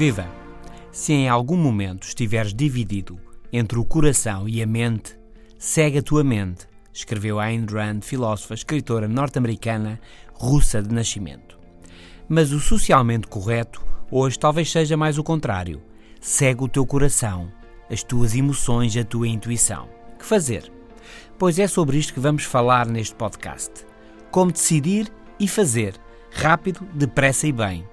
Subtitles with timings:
[0.00, 0.26] Viva!
[0.90, 3.20] Se em algum momento estiveres dividido
[3.52, 5.14] entre o coração e a mente,
[5.58, 10.00] segue a tua mente, escreveu Ayn Rand, filósofa, escritora norte-americana,
[10.32, 11.58] russa de nascimento.
[12.26, 15.82] Mas o socialmente correto hoje talvez seja mais o contrário.
[16.18, 17.52] Segue o teu coração,
[17.90, 19.86] as tuas emoções, a tua intuição.
[20.18, 20.72] Que fazer?
[21.38, 23.84] Pois é sobre isto que vamos falar neste podcast.
[24.30, 25.94] Como decidir e fazer,
[26.32, 27.84] rápido, depressa e bem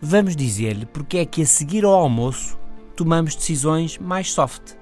[0.00, 2.58] vamos dizer-lhe porque é que a seguir ao almoço
[2.96, 4.74] tomamos decisões mais soft,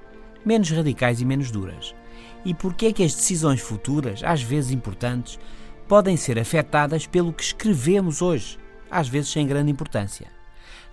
[0.45, 1.93] menos radicais e menos duras.
[2.45, 5.37] E porque é que as decisões futuras, às vezes importantes,
[5.87, 8.57] podem ser afetadas pelo que escrevemos hoje,
[8.89, 10.27] às vezes sem grande importância.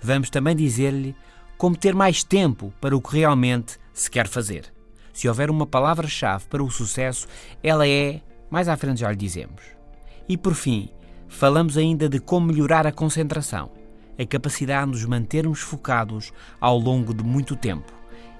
[0.03, 1.15] Vamos também dizer-lhe
[1.57, 4.73] como ter mais tempo para o que realmente se quer fazer.
[5.13, 7.27] Se houver uma palavra-chave para o sucesso,
[7.63, 8.21] ela é.
[8.51, 9.63] Mais à frente já lhe dizemos.
[10.29, 10.91] E por fim,
[11.27, 13.71] falamos ainda de como melhorar a concentração
[14.19, 17.93] a capacidade de nos mantermos focados ao longo de muito tempo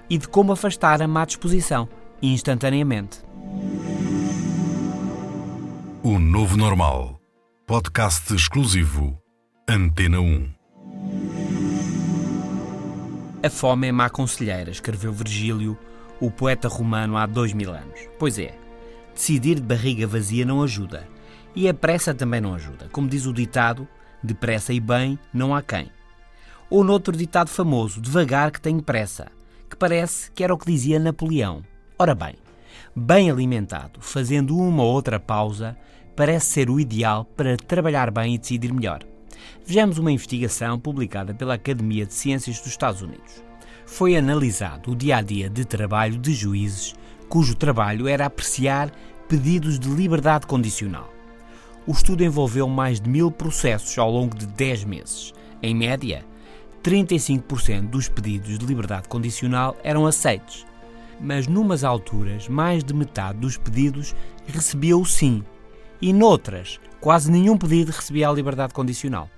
[0.09, 1.87] e de como afastar a má disposição
[2.21, 3.19] instantaneamente.
[6.03, 7.19] O Novo Normal.
[7.65, 9.17] Podcast exclusivo.
[9.67, 10.49] Antena 1.
[13.43, 15.77] A fome é má conselheira, escreveu Virgílio,
[16.19, 17.99] o poeta romano, há dois mil anos.
[18.17, 18.57] Pois é,
[19.13, 21.07] decidir de barriga vazia não ajuda.
[21.55, 22.87] E a pressa também não ajuda.
[22.91, 23.87] Como diz o ditado,
[24.23, 25.89] depressa e bem não há quem.
[26.69, 29.27] Ou noutro ditado famoso, devagar que tenho pressa,
[29.69, 31.63] que parece que era o que dizia Napoleão.
[31.97, 32.35] Ora bem,
[32.95, 35.77] bem alimentado, fazendo uma ou outra pausa,
[36.15, 39.01] parece ser o ideal para trabalhar bem e decidir melhor.
[39.65, 43.43] Vejamos uma investigação publicada pela Academia de Ciências dos Estados Unidos.
[43.85, 46.93] Foi analisado o dia a dia de trabalho de juízes
[47.29, 48.91] cujo trabalho era apreciar
[49.27, 51.16] pedidos de liberdade condicional.
[51.87, 55.33] O estudo envolveu mais de mil processos ao longo de 10 meses.
[55.63, 56.25] Em média,
[56.83, 60.65] 35% dos pedidos de liberdade condicional eram aceitos,
[61.17, 64.13] mas numas alturas mais de metade dos pedidos
[64.45, 65.41] recebia o sim,
[66.01, 69.29] e noutras, quase nenhum pedido recebia a liberdade condicional.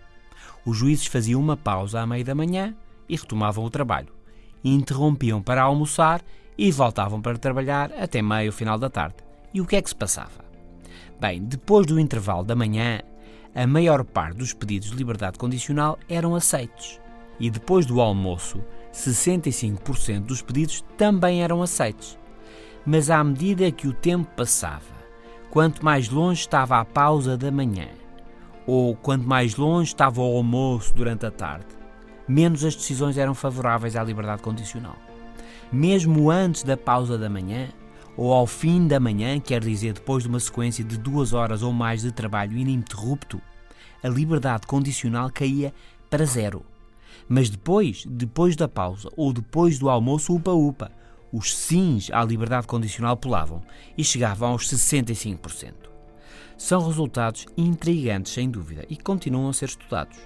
[0.65, 2.75] Os juízes faziam uma pausa à meia da manhã
[3.07, 4.09] e retomavam o trabalho.
[4.63, 6.19] Interrompiam para almoçar
[6.57, 9.17] e voltavam para trabalhar até meio final da tarde.
[9.53, 10.48] E o que é que se passava?
[11.19, 13.01] Bem, depois do intervalo da manhã,
[13.53, 16.97] a maior parte dos pedidos de liberdade condicional eram aceitos.
[17.37, 18.63] E depois do almoço,
[18.93, 22.17] 65% dos pedidos também eram aceitos.
[22.85, 24.81] Mas à medida que o tempo passava,
[25.49, 27.89] quanto mais longe estava a pausa da manhã,
[28.65, 31.67] ou quanto mais longe estava o almoço durante a tarde,
[32.29, 34.95] menos as decisões eram favoráveis à liberdade condicional.
[35.69, 37.67] Mesmo antes da pausa da manhã,
[38.21, 41.71] ou ao fim da manhã, quer dizer depois de uma sequência de duas horas ou
[41.71, 43.41] mais de trabalho ininterrupto,
[44.03, 45.73] a liberdade condicional caía
[46.09, 46.65] para zero.
[47.29, 50.91] Mas depois, depois da pausa ou depois do almoço, upa-upa,
[51.31, 53.61] os sims à liberdade condicional pulavam
[53.97, 55.71] e chegavam aos 65%.
[56.57, 60.17] São resultados intrigantes, sem dúvida, e continuam a ser estudados.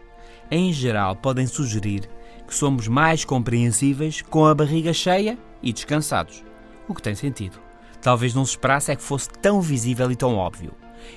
[0.50, 2.10] Em geral, podem sugerir
[2.48, 6.44] que somos mais compreensíveis com a barriga cheia e descansados,
[6.88, 7.73] o que tem sentido.
[8.04, 10.74] Talvez não se esperasse é que fosse tão visível e tão óbvio.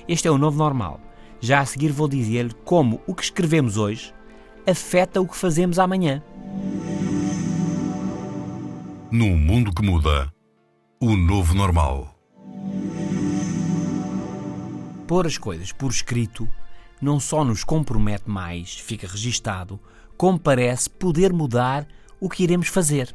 [0.07, 1.01] Este é o novo normal.
[1.41, 4.13] Já a seguir vou dizer-lhe como o que escrevemos hoje
[4.65, 6.23] afeta o que fazemos amanhã.
[9.11, 10.31] Num mundo que muda,
[10.99, 12.15] o novo normal.
[15.05, 16.47] Pôr as coisas por escrito
[17.01, 19.79] não só nos compromete mais, fica registado,
[20.17, 21.85] como parece poder mudar
[22.19, 23.13] o que iremos fazer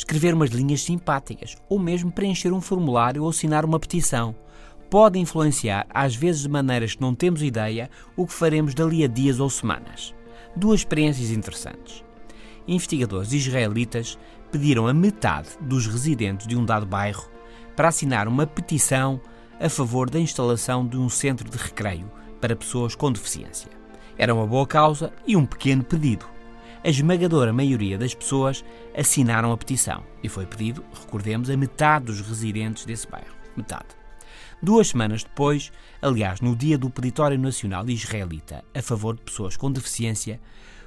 [0.00, 4.34] escrever umas linhas simpáticas ou mesmo preencher um formulário ou assinar uma petição.
[4.88, 9.06] Pode influenciar, às vezes de maneiras que não temos ideia, o que faremos dali a
[9.06, 10.14] dias ou semanas.
[10.56, 12.02] Duas experiências interessantes.
[12.66, 14.18] Investigadores israelitas
[14.50, 17.28] pediram a metade dos residentes de um dado bairro
[17.76, 19.20] para assinar uma petição
[19.60, 22.10] a favor da instalação de um centro de recreio
[22.40, 23.70] para pessoas com deficiência.
[24.16, 26.24] Era uma boa causa e um pequeno pedido
[26.82, 28.64] a esmagadora maioria das pessoas
[28.96, 33.34] assinaram a petição e foi pedido, recordemos, a metade dos residentes desse bairro.
[33.56, 33.88] Metade.
[34.62, 39.70] Duas semanas depois, aliás, no dia do Peditório Nacional Israelita a favor de pessoas com
[39.70, 40.40] deficiência,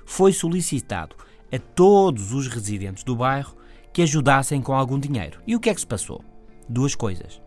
[0.05, 1.15] foi solicitado
[1.51, 3.55] a todos os residentes do bairro
[3.91, 5.39] que ajudassem com algum dinheiro.
[5.45, 6.23] E o que é que se passou?
[6.67, 7.41] Duas coisas.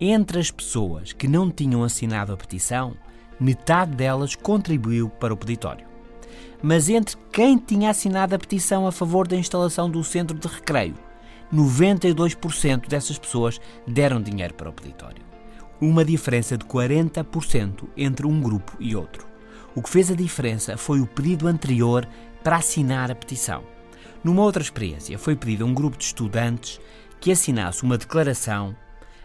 [0.00, 2.96] Entre as pessoas que não tinham assinado a petição,
[3.38, 5.95] metade delas contribuiu para o peditório.
[6.62, 10.94] Mas entre quem tinha assinado a petição a favor da instalação do centro de recreio,
[11.52, 15.24] 92% dessas pessoas deram dinheiro para o peditório.
[15.80, 19.26] Uma diferença de 40% entre um grupo e outro.
[19.74, 22.08] O que fez a diferença foi o pedido anterior
[22.42, 23.62] para assinar a petição.
[24.24, 26.80] Numa outra experiência, foi pedido a um grupo de estudantes
[27.20, 28.74] que assinasse uma declaração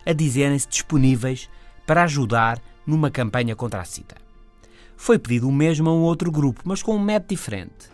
[0.06, 1.50] a dizerem-se disponíveis
[1.86, 4.16] para ajudar numa campanha contra a SIDA.
[5.01, 7.89] Foi pedido o mesmo a um outro grupo, mas com um método diferente.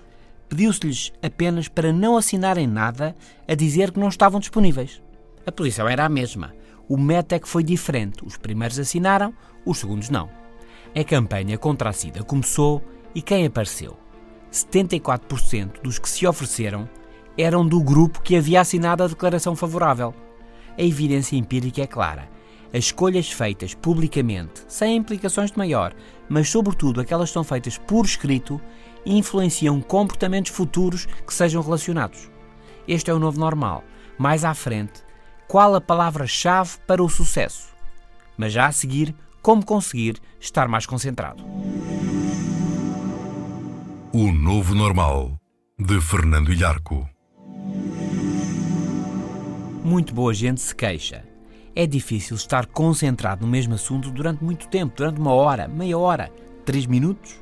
[0.49, 3.15] Pediu-se-lhes apenas para não assinarem nada
[3.47, 5.01] a dizer que não estavam disponíveis.
[5.45, 6.53] A posição era a mesma.
[6.85, 8.25] O método é que foi diferente.
[8.25, 9.33] Os primeiros assinaram,
[9.65, 10.29] os segundos não.
[10.93, 12.83] A campanha contra a SIDA começou
[13.15, 13.97] e quem apareceu?
[14.51, 16.89] 74% dos que se ofereceram
[17.37, 20.13] eram do grupo que havia assinado a declaração favorável.
[20.77, 22.27] A evidência empírica é clara.
[22.73, 25.93] As escolhas feitas publicamente, sem implicações de maior,
[26.27, 28.61] mas sobretudo aquelas que são feitas por escrito,
[29.05, 32.29] influenciam comportamentos futuros que sejam relacionados.
[32.87, 33.83] Este é o novo normal.
[34.17, 35.03] Mais à frente,
[35.47, 37.67] qual a palavra-chave para o sucesso?
[38.35, 41.43] Mas já a seguir, como conseguir estar mais concentrado.
[44.13, 45.39] O Novo Normal,
[45.77, 47.07] de Fernando Ilharco.
[49.83, 51.36] Muito boa gente se queixa.
[51.79, 56.31] É difícil estar concentrado no mesmo assunto durante muito tempo, durante uma hora, meia hora,
[56.65, 57.35] três minutos.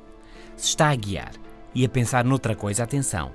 [0.57, 1.31] Se está a guiar
[1.73, 3.31] e a pensar noutra coisa, atenção.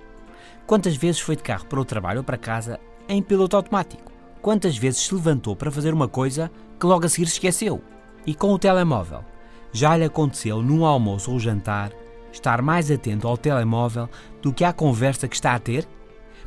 [0.67, 4.13] Quantas vezes foi de carro para o trabalho ou para casa em piloto automático?
[4.43, 7.83] Quantas vezes se levantou para fazer uma coisa que logo a seguir esqueceu?
[8.27, 9.25] E com o telemóvel?
[9.73, 11.93] Já lhe aconteceu num almoço ou jantar
[12.31, 14.07] estar mais atento ao telemóvel
[14.43, 15.89] do que à conversa que está a ter?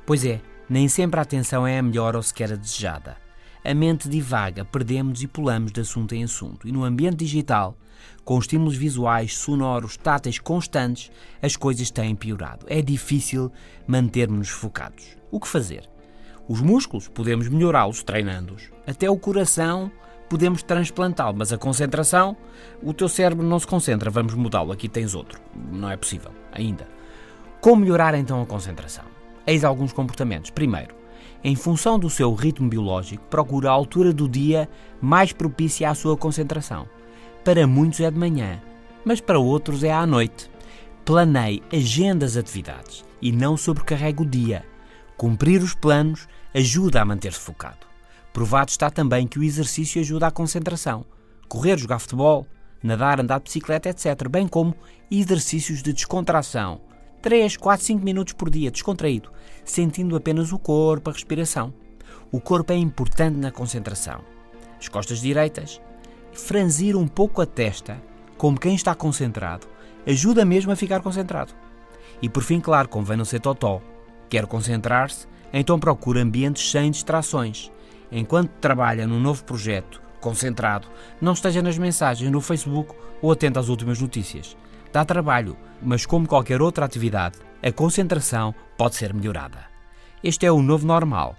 [0.06, 0.40] Pois é,
[0.70, 3.23] nem sempre a atenção é a melhor ou sequer a desejada.
[3.66, 6.68] A mente divaga, perdemos e pulamos de assunto em assunto.
[6.68, 7.78] E no ambiente digital,
[8.26, 11.12] com estímulos visuais, sonoros, táteis constantes,
[11.42, 12.66] as coisas têm piorado.
[12.70, 13.52] É difícil
[13.88, 15.18] mantermos-nos focados.
[15.32, 15.90] O que fazer?
[16.48, 18.70] Os músculos podemos melhorá-los treinando-os.
[18.86, 19.90] Até o coração
[20.30, 22.36] podemos transplantá-lo, mas a concentração,
[22.82, 25.40] o teu cérebro não se concentra, vamos mudá-lo, aqui tens outro.
[25.72, 26.88] Não é possível, ainda.
[27.62, 29.06] Como melhorar então a concentração?
[29.48, 30.50] Eis alguns comportamentos.
[30.50, 30.96] Primeiro,
[31.44, 34.70] em função do seu ritmo biológico, procura a altura do dia
[35.02, 36.88] mais propícia à sua concentração.
[37.44, 38.62] Para muitos é de manhã,
[39.04, 40.50] mas para outros é à noite.
[41.04, 44.66] Planeie agendas atividades e não sobrecarregue o dia.
[45.18, 47.86] Cumprir os planos ajuda a manter-se focado.
[48.32, 51.06] Provado está também que o exercício ajuda à concentração.
[51.50, 52.48] Correr, jogar futebol,
[52.82, 54.30] nadar, andar de bicicleta, etc.
[54.30, 54.74] Bem como
[55.12, 56.80] exercícios de descontração.
[57.24, 59.32] 3, 4, 5 minutos por dia, descontraído,
[59.64, 61.74] sentindo apenas o corpo, a respiração.
[62.30, 64.20] O corpo é importante na concentração.
[64.78, 65.80] As costas direitas,
[66.34, 67.98] franzir um pouco a testa,
[68.38, 69.66] como quem está concentrado,
[70.06, 71.54] ajuda mesmo a ficar concentrado.
[72.22, 73.82] E por fim, claro, convém não ser totó.
[74.28, 75.26] Quer concentrar-se?
[75.54, 77.72] Então procura ambientes sem distrações.
[78.12, 80.90] Enquanto trabalha num novo projeto, concentrado,
[81.22, 84.58] não esteja nas mensagens no Facebook ou atento às últimas notícias.
[84.94, 89.66] Dá trabalho, mas como qualquer outra atividade, a concentração pode ser melhorada.
[90.24, 91.36] Este é o novo normal.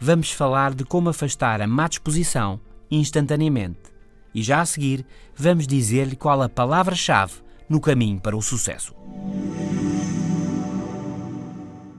[0.00, 2.58] Vamos falar de como afastar a má disposição
[2.90, 3.92] instantaneamente.
[4.34, 5.04] E já a seguir,
[5.36, 7.34] vamos dizer-lhe qual a palavra-chave
[7.68, 8.94] no caminho para o sucesso.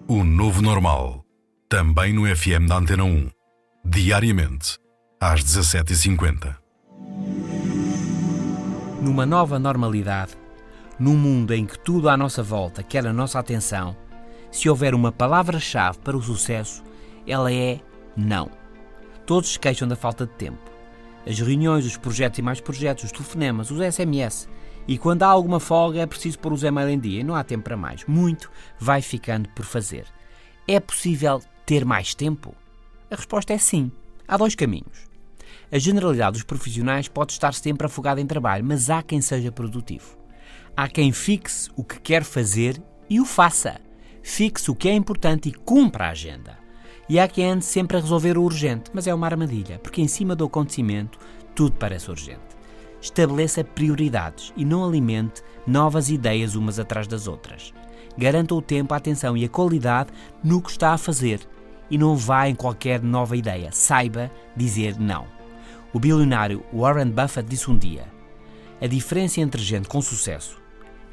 [0.07, 1.23] O Novo Normal,
[1.69, 3.29] também no FM da Antena 1,
[3.85, 4.77] diariamente,
[5.21, 6.55] às 17h50.
[9.01, 10.35] Numa nova normalidade,
[10.99, 13.95] num mundo em que tudo à nossa volta quer a nossa atenção,
[14.51, 16.83] se houver uma palavra-chave para o sucesso,
[17.27, 17.79] ela é
[18.15, 18.49] não.
[19.25, 20.71] Todos se queixam da falta de tempo.
[21.27, 24.47] As reuniões, os projetos e mais projetos, os telefonemas, os SMS,
[24.87, 27.43] e quando há alguma folga é preciso pôr os e-mail em dia e não há
[27.43, 28.05] tempo para mais.
[28.05, 30.05] Muito vai ficando por fazer.
[30.67, 32.55] É possível ter mais tempo?
[33.09, 33.91] A resposta é sim.
[34.27, 35.07] Há dois caminhos.
[35.71, 40.24] A generalidade dos profissionais pode estar sempre afogada em trabalho, mas há quem seja produtivo.
[40.75, 43.79] Há quem fixe o que quer fazer e o faça.
[44.21, 46.57] Fixe o que é importante e cumpra a agenda.
[47.07, 50.07] E há quem ande sempre a resolver o urgente, mas é uma armadilha, porque em
[50.07, 51.19] cima do acontecimento
[51.53, 52.55] tudo parece urgente
[53.05, 57.73] estabeleça prioridades e não alimente novas ideias umas atrás das outras.
[58.17, 60.09] Garanta o tempo, a atenção e a qualidade
[60.43, 61.39] no que está a fazer
[61.89, 63.71] e não vá em qualquer nova ideia.
[63.71, 65.27] Saiba dizer não.
[65.93, 68.05] O bilionário Warren Buffett disse um dia:
[68.81, 70.61] A diferença entre gente com sucesso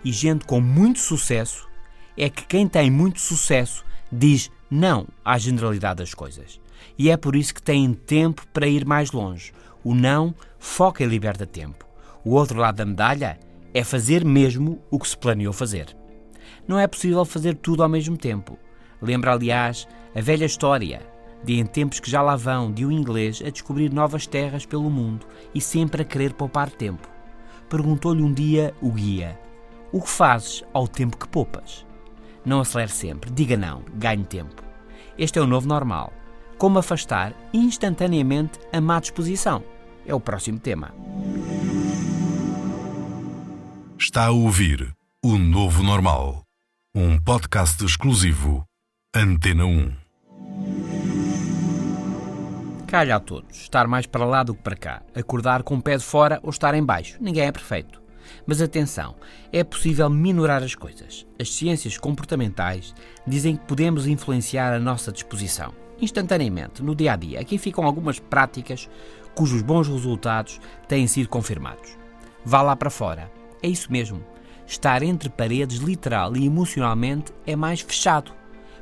[0.05, 1.69] e gente com muito sucesso
[2.17, 6.61] é que quem tem muito sucesso diz não à generalidade das coisas.
[6.99, 9.53] E é por isso que têm tempo para ir mais longe.
[9.85, 11.87] O não foca e liberta tempo.
[12.25, 13.39] O outro lado da medalha
[13.75, 15.97] é fazer mesmo o que se planeou fazer.
[16.67, 18.59] Não é possível fazer tudo ao mesmo tempo.
[19.01, 21.03] Lembra, aliás, a velha história
[21.45, 24.89] de em tempos que já lá vão de um inglês a descobrir novas terras pelo
[24.89, 27.09] mundo e sempre a querer poupar tempo.
[27.69, 29.39] Perguntou-lhe um dia o guia:
[29.93, 31.85] O que fazes ao tempo que poupas?
[32.47, 34.63] Não acelere sempre, diga não, ganhe tempo.
[35.19, 36.11] Este é o novo normal.
[36.57, 39.63] Como afastar instantaneamente a má disposição?
[40.07, 40.95] É o próximo tema.
[43.99, 46.43] Está a ouvir O Novo Normal,
[46.95, 48.65] um podcast exclusivo
[49.15, 49.93] Antena 1.
[52.87, 55.99] Calha a todos, estar mais para lá do que para cá, acordar com o pé
[55.99, 57.19] de fora ou estar em baixo.
[57.21, 58.02] Ninguém é perfeito.
[58.47, 59.15] Mas atenção,
[59.53, 61.27] é possível minorar as coisas.
[61.41, 62.95] As ciências comportamentais
[63.27, 67.41] dizem que podemos influenciar a nossa disposição, instantaneamente, no dia a dia.
[67.41, 68.89] Aqui ficam algumas práticas
[69.35, 71.97] cujos bons resultados têm sido confirmados.
[72.45, 73.31] Vá lá para fora.
[73.63, 74.23] É isso mesmo.
[74.67, 78.33] Estar entre paredes, literal e emocionalmente, é mais fechado.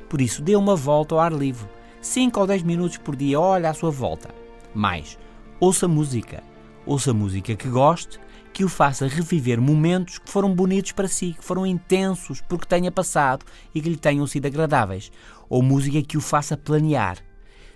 [0.09, 1.67] Por isso, dê uma volta ao ar livre.
[2.01, 4.33] 5 ou 10 minutos por dia, olha à sua volta.
[4.73, 5.17] Mais,
[5.59, 6.43] ouça música.
[6.85, 8.19] Ouça música que goste
[8.53, 12.91] que o faça reviver momentos que foram bonitos para si, que foram intensos porque tenha
[12.91, 15.11] passado e que lhe tenham sido agradáveis,
[15.49, 17.17] ou música que o faça planear.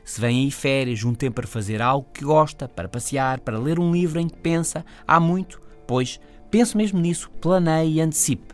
[0.03, 3.79] Se vem aí férias, um tempo para fazer algo que gosta, para passear, para ler
[3.79, 6.20] um livro em que pensa há muito, pois
[6.51, 8.53] pense mesmo nisso, planeie e antecipe.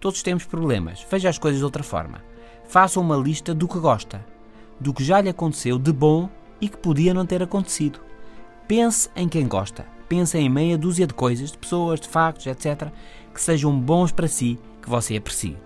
[0.00, 2.24] Todos temos problemas, veja as coisas de outra forma.
[2.66, 4.24] Faça uma lista do que gosta,
[4.80, 6.28] do que já lhe aconteceu de bom
[6.60, 8.00] e que podia não ter acontecido.
[8.66, 12.90] Pense em quem gosta, pensa em meia dúzia de coisas, de pessoas, de factos, etc.,
[13.32, 15.56] que sejam bons para si, que você aprecie.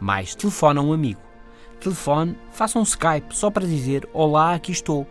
[0.00, 1.20] Mais, telefone a um amigo.
[1.78, 5.06] Telefone, faça um Skype só para dizer Olá, aqui estou.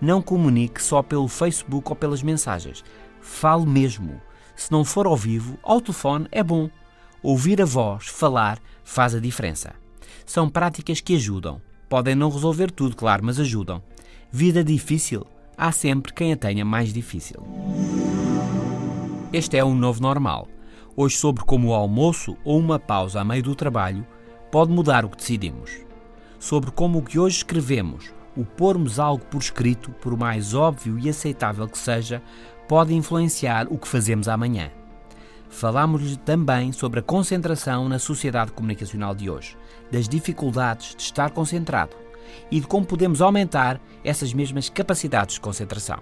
[0.00, 2.84] Não comunique só pelo Facebook ou pelas mensagens.
[3.20, 4.22] Fale mesmo.
[4.54, 6.70] Se não for ao vivo, ao telefone é bom.
[7.20, 9.74] Ouvir a voz, falar, faz a diferença.
[10.24, 11.60] São práticas que ajudam.
[11.88, 13.82] Podem não resolver tudo, claro, mas ajudam.
[14.30, 15.26] Vida difícil?
[15.56, 17.42] Há sempre quem a tenha mais difícil.
[19.30, 20.48] Este é um novo normal.
[20.96, 24.06] Hoje, sobre como o almoço ou uma pausa a meio do trabalho
[24.50, 25.70] pode mudar o que decidimos.
[26.38, 31.10] Sobre como o que hoje escrevemos, o pormos algo por escrito, por mais óbvio e
[31.10, 32.22] aceitável que seja,
[32.66, 34.70] pode influenciar o que fazemos amanhã.
[35.50, 39.58] Falámos-lhe também sobre a concentração na sociedade comunicacional de hoje,
[39.92, 41.94] das dificuldades de estar concentrado
[42.50, 45.98] e de como podemos aumentar essas mesmas capacidades de concentração.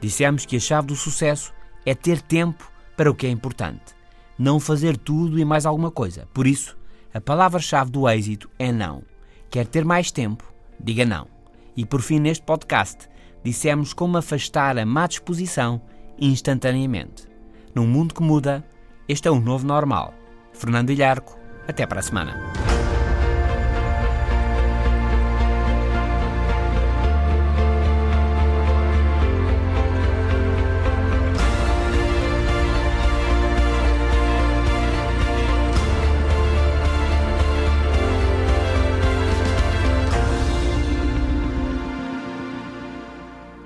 [0.00, 1.52] Dissemos que a chave do sucesso
[1.86, 3.94] é ter tempo para o que é importante.
[4.36, 6.28] Não fazer tudo e mais alguma coisa.
[6.34, 6.76] Por isso,
[7.14, 9.02] a palavra-chave do êxito é não.
[9.48, 10.52] Quer ter mais tempo?
[10.78, 11.28] Diga não.
[11.76, 13.08] E por fim, neste podcast,
[13.44, 15.80] dissemos como afastar a má disposição
[16.18, 17.28] instantaneamente.
[17.74, 18.64] Num mundo que muda,
[19.08, 20.12] este é o novo normal.
[20.52, 21.38] Fernando Ilharco,
[21.68, 22.65] até para a semana.